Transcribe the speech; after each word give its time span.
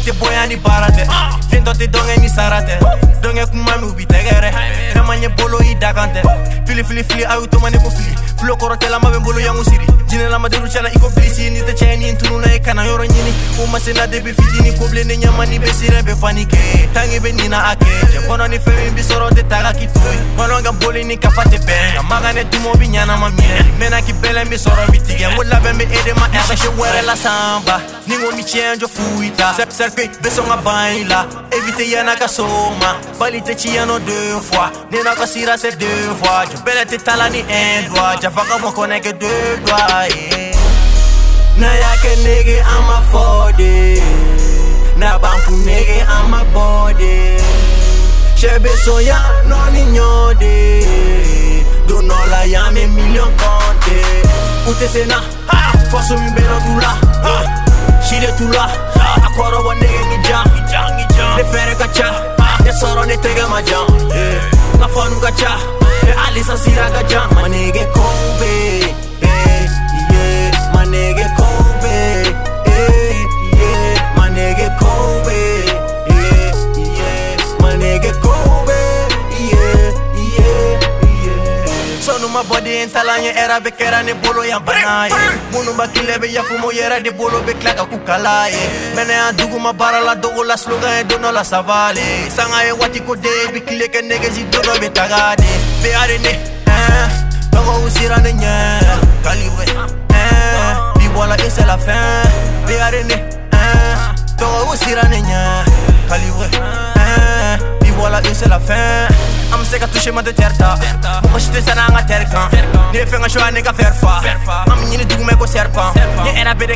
te 0.00 0.12
boya 0.12 0.46
ni 0.46 0.56
fɛn 0.56 1.64
dɔ 1.64 1.72
tɛ 1.74 1.86
dɔngɛ 1.86 2.20
ni 2.20 2.28
sara 2.28 2.60
tɛ 2.62 2.78
dɔngɛ 3.22 3.50
kuma 3.50 3.76
min 3.76 3.90
u 3.90 3.94
bi 3.94 4.04
tɛgɛrɛ 4.06 4.50
fɛn 4.94 5.04
ma 5.06 5.14
ɲɛ 5.14 5.36
bolo 5.36 5.58
i 5.60 5.74
da 5.74 5.92
kan 5.92 6.10
tɛ 6.14 6.20
fili 6.66 6.82
fili 6.82 7.02
fili 7.02 7.24
a 7.24 7.36
y'u 7.36 7.46
toma 7.46 7.68
ne 7.70 7.78
ko 7.78 7.90
fili 7.90 8.14
filo 8.40 8.56
kɔrɔtɛlama 8.56 9.10
bɛ 9.12 9.16
n 9.18 9.22
bolo 9.22 9.38
yangu 9.38 9.64
siri 9.64 9.86
jinɛlamaduru 10.08 10.68
cɛla 10.68 10.88
i 10.94 10.98
ko 10.98 11.08
bilisi 11.10 11.50
ni 11.50 11.60
tɛ 11.60 11.72
cɛɛ 11.76 11.98
ni 11.98 12.01
tununa 12.01 12.01
i 12.01 12.01
kana 12.01 12.01
yɔrɔ 13.52 13.58
ɲini 13.58 13.62
o 13.62 13.66
ma 13.66 13.78
sena 13.78 14.06
debi 14.06 14.32
fitini 14.32 14.76
ko 14.78 14.86
bilen 14.88 15.08
ne 15.08 15.14
ɲama 15.16 15.46
ni 15.46 15.58
bɛ 15.58 15.72
sirɛn 15.72 16.02
bɛ 16.04 16.16
fanike 16.16 16.92
tange 16.94 17.18
bɛ 17.20 17.32
nina 17.34 17.58
a 17.70 17.74
kɛ 17.74 17.86
cɛ 18.12 18.26
kɔnɔ 18.28 18.50
ni 18.50 18.58
fɛn 18.58 18.76
min 18.84 18.94
bi 18.94 19.02
sɔrɔ 19.02 19.30
tɛ 19.30 19.48
taga 19.48 19.72
k'i 19.72 19.86
toyi 19.86 20.18
kɔnɔ 20.36 20.62
ka 20.62 20.72
boli 20.72 21.04
ni 21.04 21.16
kafa 21.16 21.42
tɛ 21.42 21.58
bɛn 21.58 21.94
ka 21.96 22.02
maga 22.02 22.32
ne 22.32 22.44
dumo 22.44 22.72
bi 22.78 22.86
ɲanama 22.86 23.30
minɛ 23.30 23.64
mɛna 23.78 24.04
ki 24.04 24.12
bɛlɛn 24.12 24.48
bi 24.48 24.56
sɔrɔ 24.56 24.90
bi 24.90 24.98
tigɛ 24.98 25.36
ko 25.36 25.42
labɛn 25.42 25.76
bɛ 25.78 25.84
e 25.84 26.02
de 26.04 26.12
ma 26.14 26.26
ɛsɛsɛ 26.28 26.68
wɛrɛ 26.76 27.04
la 27.06 27.14
sanba 27.16 27.80
ni 28.06 28.16
ko 28.16 28.30
mi 28.32 28.42
tiɲɛ 28.42 28.78
jɔ 28.78 28.88
fuyi 28.88 29.30
ta 29.36 29.52
sɛrpe 29.52 30.10
bɛ 30.22 30.28
sɔn 30.30 30.48
ka 30.48 30.56
ban 30.56 30.96
i 30.96 31.04
la 31.04 31.26
évite 31.50 31.84
yana 31.88 32.16
ka 32.16 32.26
soma. 32.26 32.96
Bali 33.18 33.40
tɛ 33.40 33.54
yano 33.74 33.98
deux 34.00 34.40
fois. 34.40 34.70
Ne 34.90 35.02
na 35.02 35.14
ka 35.14 35.26
sira 35.26 35.56
c'est 35.56 35.76
deux 35.78 36.14
fois. 36.20 36.44
Jɔ 36.46 36.64
bɛlɛ 36.64 36.84
tɛ 36.86 37.02
tala 37.04 37.28
ni 37.30 37.40
un 37.40 37.88
doigt. 37.88 38.20
Jafa 38.20 38.42
ka 38.48 38.58
mɔ 38.58 39.18
deux 39.18 39.56
doigts 39.64 40.41
yeah. 41.62 41.70
na 41.70 41.70
yake 41.74 42.12
nigga 42.24 42.56
I'm 42.74 42.90
a 42.90 42.98
40 43.12 44.98
na 44.98 45.18
banku 45.18 45.52
nigga 45.66 45.98
I'm 46.08 46.34
a 46.34 46.44
body 46.52 47.38
Shebe 48.36 48.68
soya 48.84 49.18
no 49.48 49.58
ni 49.70 49.82
nyode 49.94 50.84
Donola 51.86 52.44
ya 52.50 52.70
me 52.72 52.86
million 52.86 53.30
konte 53.38 53.98
Ute 54.70 54.88
sena 54.88 55.14
ha 55.48 55.72
Faso 55.90 56.14
mi 56.18 56.30
beno 56.30 56.58
tula 56.66 56.92
ha. 57.24 57.34
Shide 58.02 58.32
tula 58.38 58.66
ha. 58.98 59.16
Akoro 59.26 59.64
wa 59.66 59.74
nigga 59.74 60.02
ni 60.10 60.18
jam 60.28 60.46
Ne 61.36 61.44
fere 61.52 61.74
kacha 61.78 62.08
Ne 62.64 62.72
soro 62.72 63.04
ne 63.06 63.16
tege 63.16 63.46
ma 63.48 63.60
jam 63.62 63.86
Na 64.80 64.88
fanu 64.88 65.20
kacha 65.20 65.52
Ne 66.04 66.12
alisa 66.26 66.56
sira 66.56 66.90
ka 66.90 67.02
jam 67.08 67.28
Ma 67.34 67.42
nigga 67.48 67.84
Kow 67.94 68.01
Bey 68.01 68.01
ma 82.32 82.42
body 82.42 82.76
en 82.82 82.88
talanye 82.90 83.32
era 83.36 83.60
be 83.60 83.70
kera 83.70 84.02
ne 84.02 84.14
bolo 84.14 84.42
ya 84.44 84.58
banaye 84.58 85.12
Munu 85.52 85.72
ba 85.76 85.86
kile 85.88 86.18
be 86.18 86.28
yafu 86.32 86.58
mo 86.58 86.70
yera 86.72 87.00
de 87.02 87.10
bolo 87.10 87.42
be 87.42 87.52
klaka 87.54 87.84
kukalaye 87.84 88.56
Mene 88.96 89.14
a 89.28 89.32
dugu 89.32 89.58
ma 89.60 89.72
bara 89.72 90.00
la 90.00 90.14
dogo 90.14 90.42
la 90.44 90.56
slogan 90.56 91.00
e 91.00 91.04
dono 91.04 91.30
la 91.32 91.44
savale. 91.44 92.30
Sanga 92.30 92.64
e 92.64 92.72
wati 92.72 93.00
ko 93.00 93.14
de 93.14 93.28
be 93.52 93.60
kile 93.60 93.88
ke 93.88 94.00
nege 94.02 94.30
zi 94.30 94.44
dono 94.50 94.78
be 94.80 94.88
tagade. 94.88 95.44
Be 95.82 95.94
are 95.94 96.18
ne 96.18 96.32
eh. 96.66 97.08
Togo 97.50 97.84
usira 97.86 98.16
ne 98.22 98.32
nye 98.32 98.54
Calibre 99.22 99.64
eh. 100.10 100.74
Bi 100.98 101.08
wala 101.16 101.36
c'est 101.48 101.66
la 101.66 101.76
fin. 101.76 101.92
Be 102.66 102.80
are 102.80 103.02
ne 103.04 103.14
eh. 103.52 103.96
Togo 104.38 104.72
usira 104.72 105.02
ne 105.08 105.20
nye 105.20 105.64
Calibre 106.08 106.48
eh 106.52 106.91
Wala 108.12 108.28
et 108.28 108.34
c'est 108.34 108.48
la 108.48 108.60
fin 108.60 109.08
Am 109.54 109.64
se 109.64 109.76
ka 109.78 109.86
touche 109.86 110.10
ma 110.12 110.20
de 110.22 110.32
shite 111.38 111.62
sana 111.66 111.86
nga 111.88 112.02
terkan 112.02 112.46
Ne 112.92 113.06
ne 113.52 113.62
ka 113.62 113.72
me 115.24 115.32
ko 115.32 115.46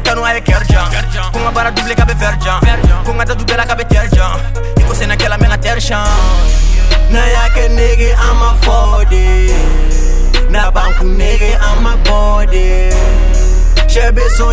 kanu 0.00 0.24
aye 0.24 0.40
kerjan 0.40 0.88
Kunga 1.34 1.50
bara 1.52 1.70
double 1.72 1.94
ka 1.94 2.06
Kunga 3.04 3.24
da 3.26 3.34
double 3.34 3.54
la 3.54 3.66
ka 3.66 3.74
nga 5.36 5.58
tershan 5.58 6.06
Na 7.10 7.20
yake 7.20 7.68
nigga 7.68 8.16
I'm 8.16 8.40
a 8.40 8.56
40 8.64 9.52
Na 10.48 10.70
I'm 11.60 11.86
a 11.86 11.96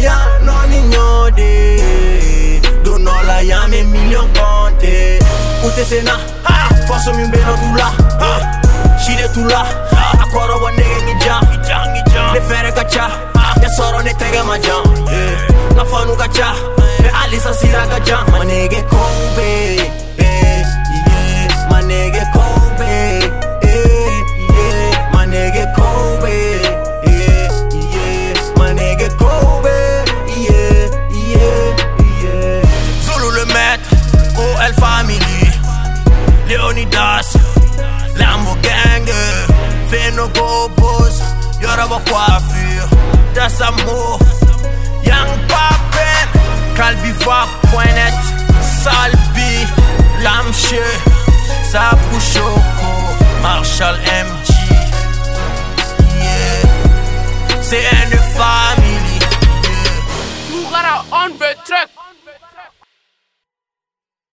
ya 0.00 0.16
konte 4.32 5.18
Ute 5.66 5.84
sena 5.84 6.39
ha 6.90 6.98
Faso 6.98 7.12
mi 7.14 7.24
beno 7.28 7.54
tula 7.56 7.92
Shide 9.04 9.28
tula 9.34 9.64
Akoro 10.22 10.60
wa 10.62 10.70
nigga 10.72 11.00
ni 11.04 11.14
jam 11.64 12.34
Ne 12.34 12.40
fere 12.40 12.72
kacha 12.72 13.08
Ne 13.60 13.68
soro 13.76 14.00
ne 14.02 14.12
tege 14.14 14.42
ma 14.46 14.58
jam 14.58 14.84
yeah. 15.06 15.74
Na 15.76 15.84
fanu 15.84 16.16
kacha 16.16 16.52
Ne 17.02 17.10
alisa 17.24 17.52
sira 17.54 17.86
ka 17.86 17.98
jam 18.00 18.26
My 18.32 18.44
Adidas 36.80 37.36
Lambo 38.16 38.54
gang 38.62 39.06
Fais 39.90 40.10
nos 40.12 40.28
go 40.28 40.68
pose 40.76 41.22
Y'aura 41.60 41.86
coiffure 41.86 42.88
Das 43.34 43.60
amour 43.60 44.18
Young 45.04 45.30
Papen 45.48 46.40
Calbivoire.net 46.74 48.14
Salbi 48.82 49.66
Lamche 50.22 50.80
Ça 51.70 51.90
Marshall 53.42 53.96
MG 53.96 54.50
Yeah. 56.18 56.68
C'est 57.60 57.82
une 57.82 58.18
famille 58.36 59.18
yeah. 59.18 60.00
Nous 60.50 60.66
on 61.12 61.28
veut 61.28 61.54
truc. 61.64 62.09